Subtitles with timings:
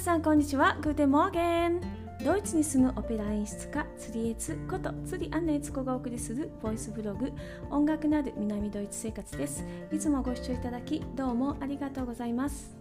[0.00, 0.78] 皆さんこんにちは。
[0.80, 1.78] Guten Morgen。
[2.24, 7.30] ドイツに住むオペラ演出家釣りエツこと釣りアンナエツコがお送りするボイスブログ
[7.70, 9.62] 音楽なる南ドイツ生活です。
[9.92, 12.79] いつもご視聴いただきどうもありがとうございます。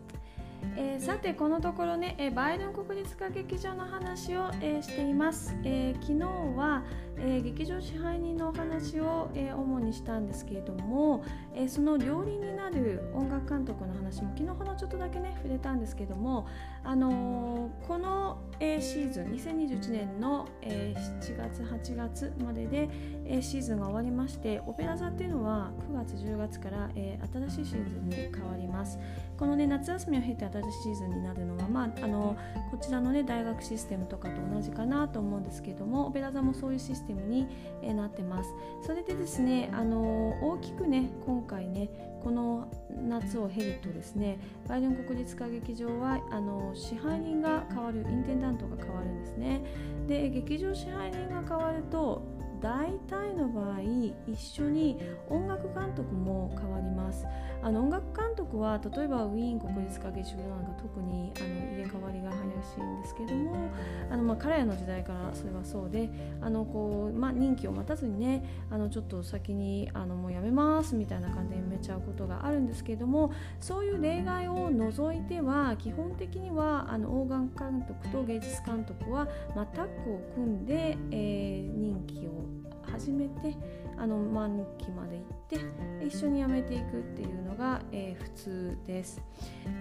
[0.76, 6.84] えー、さてこのところね、えー、バイエルン国立歌劇場の話を、えー、しています、え昨日は、
[7.18, 11.24] え劇場支配人のお話を、え主にしたんですけれども、
[11.54, 16.48] えその両輪になる音楽監督の話も昨日ほどちょっとだけね触れたんですけれども、
[16.84, 22.90] あのこの、えシーズン2021年の、え7月8月までで、
[23.26, 28.98] えシーズンが終わりましてオペラ座っていうのは9月10月から、え新しいシーズンに変わります。
[29.38, 32.38] このね夏休みを経て新しいシーズンになるのは、まあ、あの
[32.72, 37.48] こちらの、ね、大学システムとかと同じかなと思うんですけどもオペラ座もそういうシステムに、
[37.82, 38.50] えなってます。
[38.86, 41.90] それでですねあの大きくね今回ね
[42.24, 42.68] この
[43.08, 49.62] 夏を経るとですねバイデン国立歌劇場はあの支配人が変わるインテンダントが変わるんですね。
[50.08, 53.80] で劇場支配人が変わると大体の場合
[54.28, 54.98] 一緒に
[55.30, 57.26] 音楽監督も変わります。
[57.62, 62.38] あの音楽監督は例えばウィーン国立歌劇場なんか特にあの入れ替わりが激
[62.76, 63.70] しいんですけども
[64.10, 66.10] あの、まあ、彼らの時代からそれはそうで
[66.42, 82.49] あのこう、まあ、任期を待たずにねあのちょっと先にあのもうやめますみたいな感じで辞めちゃうことがあるんですけどもそういう例外を除いては基本的にはあのオーガン監督と芸術監督は、まあ、タッグを組んで、えー、任期を
[82.92, 83.56] 始めて
[83.98, 89.22] あの満期まで行って一緒に辞めていくっていうのが、えー、普通です。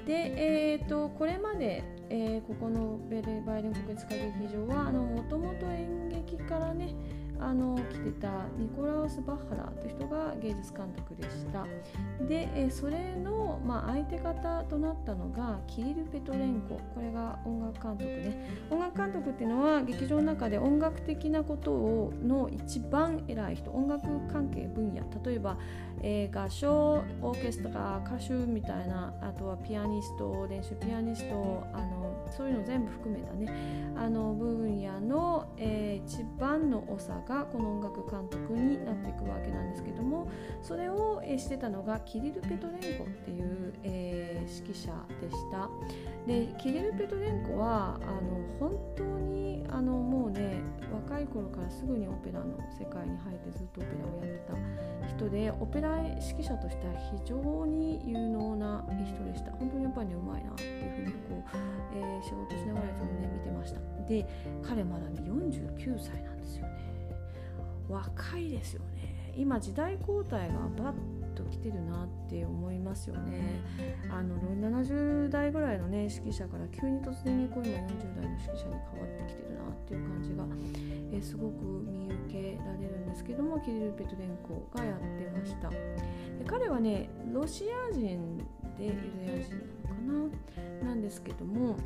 [0.06, 6.94] で、えーと、これまで、えー、ここのベルバイデン国立歌劇場はもともと演劇からね
[7.40, 11.64] あの来てたニコラウス・バッハラーという人が芸術監督でした。
[12.26, 16.80] で、えそれの、まあ、相手方となったのがキリル・ペトレンコ。
[16.94, 18.48] これが音楽監督ね。
[18.70, 23.70] 音楽監督っていうのは劇場の中で音楽的なことをの一番偉い人。
[23.70, 25.02] 音楽関係分野。
[25.24, 25.56] 例えば、
[26.02, 33.48] えー、合唱オーケストラ歌手みたいなあとはピアニスト練習ピアニストあのそういうの全部含めたね。
[33.96, 40.28] あの分野の、えー、一番の長がこの音楽監督になっていくわけなんですけども
[40.62, 45.68] それを、え、してたのがキリル・ペトレンコっていう、えー、指揮者でした。
[46.26, 50.62] でキリル・ペトレンコはあの本当にあのもうね
[50.92, 52.46] 若い頃からすぐにオペラの
[52.78, 59.52] 世界に入ってずっとオペラをやってた人でオペラ指揮者としては非常に有能な人でした。
[59.52, 61.58] 本当にやっぱりねうまいなっていうふうにこう、
[61.96, 63.80] えー、仕事しながらいつもね見てました。
[64.06, 64.26] で
[64.62, 66.77] 彼まだね49歳なんですよね。
[67.88, 69.32] 若いですよね。
[69.36, 73.60] 今時代交代がバッと来てるなって思いますよね。
[74.10, 80.44] あの70代ぐらいのね指揮者から急に突然にこう今40代の指揮者に変わってきてるなっていう感じが、
[81.12, 85.70] えすごく見受けられるんですけどもキリル・ペトレンコがやってました。
[85.70, 85.76] で
[86.44, 88.38] 彼はねロシア人
[88.76, 88.92] でユ
[89.26, 90.32] ダヤ人なのか
[90.82, 90.88] な？
[90.88, 91.76] なんですけども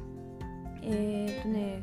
[0.83, 1.83] えっ、とね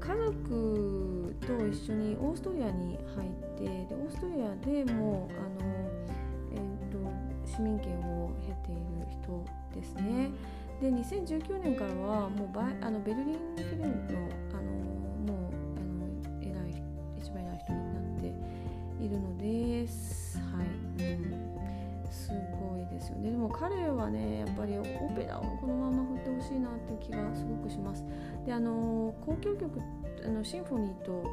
[0.00, 5.90] 家族と一緒にオーストリアに入ってでオーストリアでもあの、
[6.52, 6.98] えーと、
[7.46, 9.44] 市民権を経ている人
[9.74, 10.30] ですね。
[10.80, 16.82] で2019年からはもうバあのベルリンフィルムのあのもうあの偉い
[17.18, 20.38] 一番偉い人になっているのです。
[20.38, 21.50] はい、うん
[22.10, 25.99] すごいですよねでも彼はねやっぱりオペラをこのまま
[26.40, 28.04] ほしいなっていう気がすごくします。
[28.46, 29.80] であの交響曲
[30.24, 31.24] あのシンフォニーと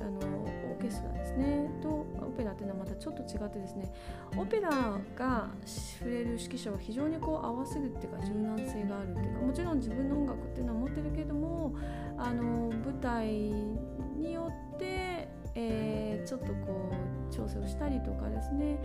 [0.00, 1.70] あのオーケストラですね。
[1.82, 3.92] とオペラっていうのはまたちょっと違ってですね。
[4.36, 4.70] オペラ
[5.16, 11.74] が触れる指揮者は非常にこう合わせるっていうか柔軟性があるっていうかもちろん自分の音楽っていうのは持ってるけども
[12.18, 16.90] あの舞台によって、えー、ちょっとこ
[17.30, 18.78] う調整をしたりとかですね。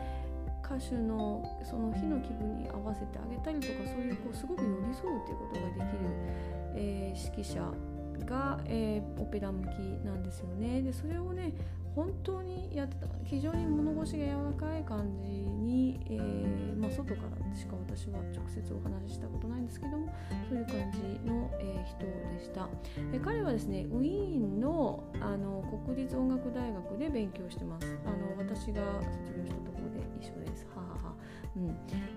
[0.69, 5.99] 歌手のその日の気分に合わせてあげたりとかそういうこうすごく寄り添うっていうことができる、
[6.75, 7.73] えー、指揮者
[8.25, 10.81] が、えー、オペラ向きなんですよね。
[10.83, 11.53] でそれをね
[11.95, 20.13] 本当にやってた非常に物腰が柔らかい感じに、えー、まあ、外からしか私は直接お話ししたことないんですけども
[20.47, 22.05] そういう感じの、えー、人
[22.37, 22.69] でした、
[23.11, 29.68] え彼はですねウィーンのあの国立音楽大学で勉強してますあの私が卒業した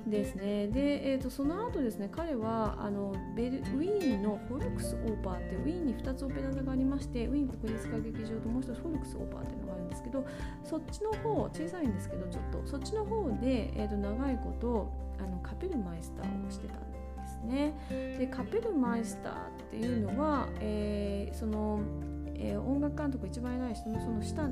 [0.04, 10.24] うん、ですねで、えーと、その後ですね彼はあのベルウィーンのホルクスオーパーってウィーンに2つオペラ座がありましてウィーン国立歌劇場ともう一つホルクスオーパーっていうのがあるんですけど
[10.64, 17.74] そっちの方小さいんですけどちょっとそっちの方で、えーと、長いことあのカペルマイスターをしてたんですね。
[18.18, 19.36] でカペルマイスターっ
[19.70, 21.80] ていうのは、えー、その、
[22.34, 24.50] えー、音楽監督一番偉い人のその下の、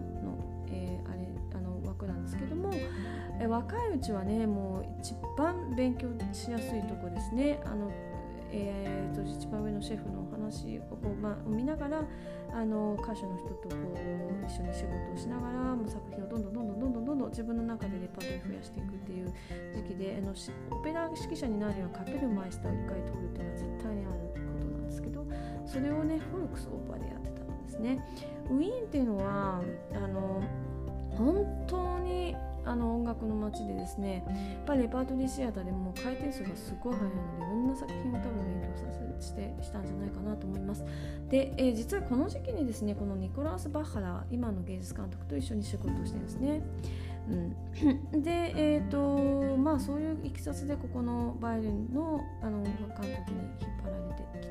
[0.69, 2.71] えー、あれあのなんですけども、
[3.41, 7.61] え、若いうちはねもう一番勉強しやすいとこですね。
[7.65, 7.91] あの
[8.53, 12.03] えーと、一番上のシェフのお話をこう、まあ、見ながら
[12.53, 19.33] あの歌手の人とこう一緒に仕事をしながらもう作品をどんどんどんどんどんどんどんどん自分の中でレパートリー増やしていくっていう
[19.73, 20.35] 時期であの
[20.77, 25.27] オペラ指揮者になるにはカペルマイスターを1回取るっていうのは絶対にあることなんですけど
[25.65, 28.05] それをねフォルクスオーパーでやってたんですね。
[28.51, 29.63] ウィーンっていうのは
[29.95, 30.43] あの
[31.17, 40.85] 本当にあの音楽の街でですねやっぱりレパートリーシアターでも回転数がすごい速いのでいろんな作品を多分勉強させしてしたんじゃないかなと思います。
[41.29, 46.63] で、えー、実はこの時期にですねこのニコラス・バッハラ今の芸術監督と一緒に仕事をしてるんですね。
[48.13, 54.51] うん、で、えーとまあ、そういういきさつでここのバイオリンのあの音楽監督に引っ張られてきた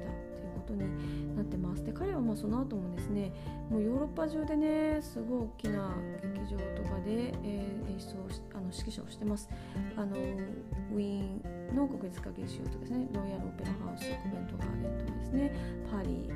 [0.70, 1.84] ことになってます。
[1.84, 3.32] で彼はまあその後もですね
[3.70, 9.50] もうヨーロッパ中でねすごい大きな劇場とかで、えー、演出をあの指揮者をしてます。
[9.98, 15.56] あのウィーンの国立歌劇場とかですねロイヤルオペラハウスコベントガーデンとかですね
[15.92, 16.30] パリ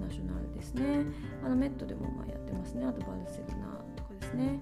[0.00, 1.04] ナショナルですね。
[1.44, 2.86] あのメットでもまあやってますね。
[2.86, 3.66] あとバルセロナ
[3.96, 4.60] とかですね、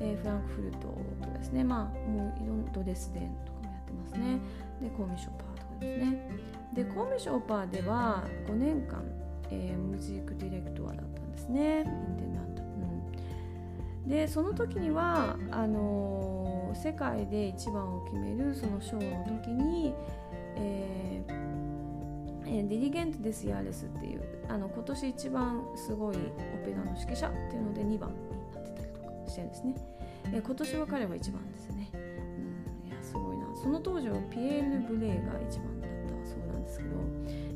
[0.00, 1.64] えー、フランクフルトとかですね。
[1.64, 4.38] まあもういろんなドレスデンとかもやってますね。
[4.80, 5.49] で Komische Oper とか
[5.80, 6.28] ですね。
[6.74, 9.02] で Komische Oper では5年間、
[9.50, 11.78] えー、 Musikdirektor だったんですね。
[11.78, 19.94] Intendant、うん、でその時にはあのー、世界で一番を決めるそのショーの時に、
[20.56, 21.00] えー
[22.52, 26.18] え Dirigent des Jahres っていうあの今年一番すごいオ
[26.64, 29.74] ペラの指揮者っていうので2番になってたりとかしてるんですね、
[30.32, 31.90] え今年は彼は1番ですね、
[33.62, 36.96] その当時はピエール・ブレイが1番だったそうなんですけど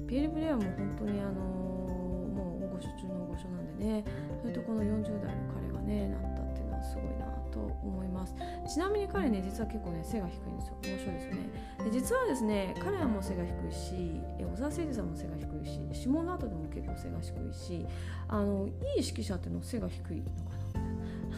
[0.06, 4.04] ピエール・ブレアもう本当にあのもう大御所中の大御所なんでね
[4.42, 8.34] それとこの40代の彼がねなったっていうのはすごいなと思います。
[8.68, 10.76] ちなみに彼ね実は結構ね背が低いんですよ。
[10.84, 11.40] 面白いですよね。
[11.84, 17.86] で実はですね彼はもう背が低いし小沢誠二さんも背が低いし下の後でも結構背が低いし
[18.28, 20.54] あのいい指揮者っていうのは背が低いのかな。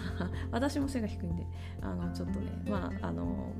[0.50, 1.46] 私も背が低いんで
[1.80, 3.52] あのちょっとねまああの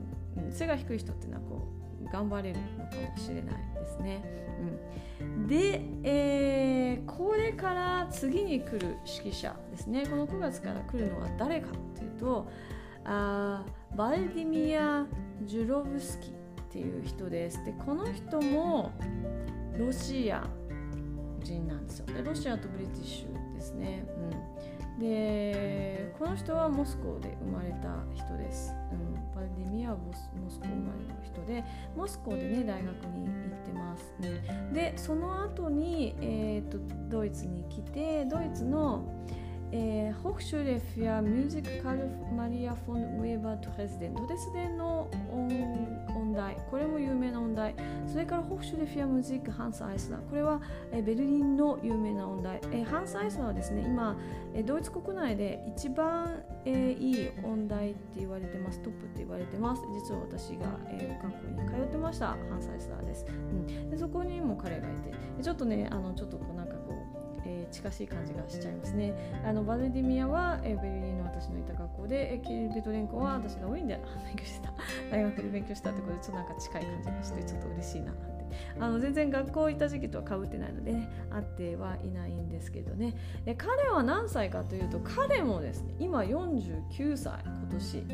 [0.50, 1.68] 背が低い人っていうのはこ
[2.02, 4.22] う頑張れるのかもしれないですね。
[5.20, 12.48] うん、で、えー、これから次に来る指揮者ですねこの9月から来るのは誰かっていうと
[13.04, 13.64] あ
[13.96, 15.06] バルディミア・
[15.42, 16.32] ジュロブスキっ
[16.70, 17.64] ていう人です。
[17.64, 18.92] でこの人も
[19.78, 20.46] ロシア
[21.40, 22.06] 人なんですよ。
[22.06, 24.04] でロシアとブリティッシュですね。
[24.08, 28.74] うん、でこの人はモスコで生まれた人です。
[28.92, 31.62] うんバルデミアはモスコ生まれの人で
[31.94, 36.78] モスコでね大学に行ってます、うん、でその後に、えーと、
[37.10, 39.04] ドイツに来てドイツの、
[39.72, 45.48] えー、ホフシュレフやミュージックカルマリア・フォン・ウェーバー・ドレスデンドレスデンの音
[46.36, 47.74] 大これも有名な音大
[48.06, 50.60] それから Hochschule für Musik Hanns Eisler これは、
[50.92, 54.16] ベルリンの有名な音大、え、ハンス・アイスラーはですね今、
[54.54, 58.80] え、ドイツ国内で一番、え、いい音大って言われてます。
[58.80, 59.82] トップって言われてます。
[59.92, 62.26] 実は私が、えー、学校に通ってました。
[62.28, 65.16] ハンス・アイスラーです、うん、でそこにも彼がいて。
[65.42, 66.95] ちょっとねあのちょっとこうなんかこう
[67.70, 69.14] 近しい感じがしちゃいますね。
[69.44, 74.72] あのウラディミールは、えー、ベルリンの私のいた学校で、えー、キリル・ペトレンコは私がウィーンで勉強した。
[75.10, 78.36] 大学で勉強したってことでちょっとなんか近い感じがしてちょっと嬉しいなって。
[78.78, 83.14] あの全然学校行った時期とはかぶってないので、ね、会ってはいないんですけどね。
[83.44, 88.06] で彼は何歳かというと彼もですね今49歳今年。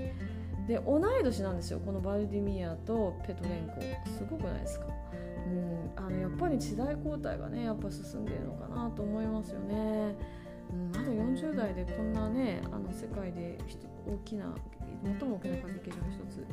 [0.66, 3.80] で同い年なんですよこのバルディミアとペトレンコ。
[4.10, 4.86] すごくないですか、
[5.96, 10.16] あのやっぱり時代交代がねやっぱ進んでいるのかなと思いますよね。
[10.72, 13.58] うん、まだ40代でこんなねあの世界で
[14.06, 14.54] 大きな
[15.20, 16.46] 最も大きな歌劇場の一つ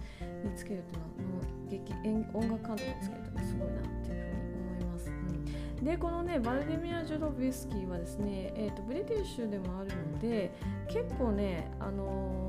[0.44, 1.94] につけるというのは劇
[2.34, 5.10] 音楽監督につけるとすごいなっていうふうに思います。
[5.10, 10.52] うん、でこのねバルデミア・ジュドビスキーはですね、えーと、ブリティッシュでもあるので
[10.88, 12.49] 結構ねあのー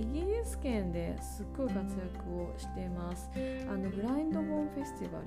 [0.00, 3.30] イギリス圏ですっごい活躍をしています。
[3.68, 5.26] あのブラインドボーンフェスティバル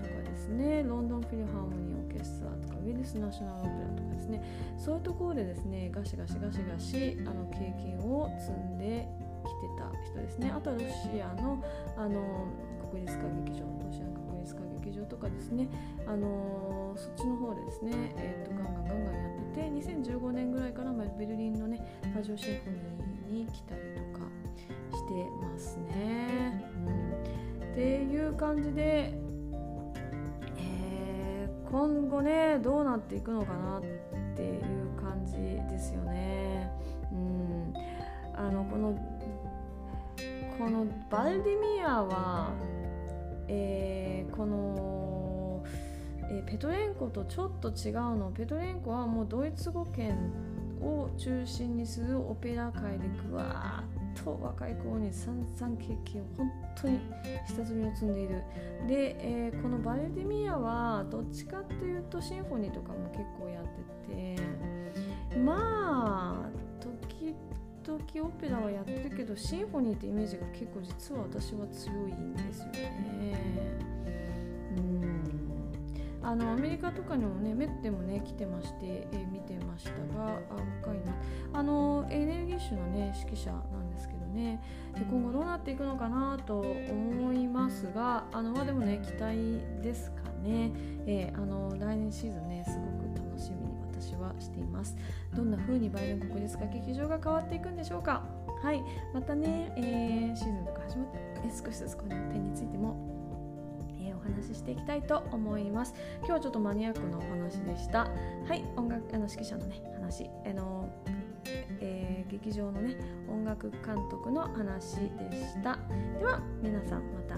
[0.00, 0.82] とかですね。
[0.84, 4.42] ロンドンフィルハーモニーオーケストラとかウィルスナショナルオペラとかですね。
[4.78, 9.08] そういうところでですねガシガシガシガシあの経験を積んで
[9.42, 10.52] きてた人ですね。
[10.54, 11.62] あとはロシアの
[11.96, 12.46] あの
[12.90, 14.21] 国立歌劇場のロシアの
[14.84, 15.68] 劇場とかですね
[16.06, 24.26] あのそっちの方でですね、えーと、ガンガンガンガンやってて2015年ぐらいからベルリンのねラジオシンフォニーに来たりとか
[24.96, 26.64] してますね。
[27.60, 29.14] うん、っていう感じで
[30.58, 33.82] え今後ねどうなっていくのかなっ
[34.36, 34.60] ていう
[35.00, 35.32] 感じ
[35.70, 36.70] ですよね。
[37.12, 37.74] うん
[38.34, 38.94] あのこの
[40.58, 42.52] このバルディミアは、
[43.48, 45.64] えー、この、
[46.30, 50.16] えー、ペトレンコとちょっと違うのペトレンコはもうドイツ語圏
[50.80, 56.98] を中心にするオペラ界でぐわーっと若い子に散々経験を本当に
[57.46, 58.42] 下積みを積んでいる。
[58.88, 64.72] で、えー、このバルディミアはどっちかっていうとシンフォニーとかも結構やってて。
[65.38, 73.36] まあ時々オペラはやってるけどシンフォニーってイメージが結構実は私は強いんですよね。
[74.76, 75.22] うん。
[76.24, 81.12] あのアメリカとかにもねメッテもね来てまして、えー、見てましたがあ若いな。
[81.52, 84.62] あのエネルギッシュのね指揮者なんですけどね。
[84.94, 90.72] で今後どうなっていくのかなと思いますがあのまあでもね期待ですかね、
[91.06, 93.01] えー、あの来年シーズンねすごく
[94.42, 94.96] しています。
[95.34, 98.22] どんな風にバイデン国立歌劇場が変わっていくんでしょうか？
[98.62, 98.82] はい。
[99.14, 101.18] またね、えー、シーズンとか始まって
[101.64, 103.10] 少しずつこの点についても
[104.14, 105.94] お話ししていきたいと思います。
[106.18, 108.00] 今日はちょっとマニアックなお話でした。
[108.00, 108.64] はい。
[108.76, 110.30] 音楽あの指揮者のね話。
[110.46, 110.88] あの、
[111.80, 112.96] えー、劇場のね
[113.28, 114.96] 音楽監督の話
[115.30, 115.78] でした。
[116.18, 117.36] では皆さんまた。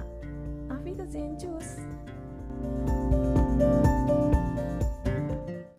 [0.67, 1.87] アフィダゼンジュース